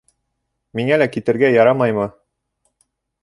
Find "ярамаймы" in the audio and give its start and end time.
1.55-2.09